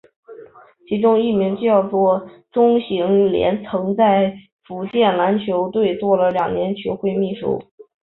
[0.89, 1.83] 其中一位叫
[2.51, 4.33] 钟行廉曾在
[4.67, 7.61] 福建篮球队做了两年球会秘书。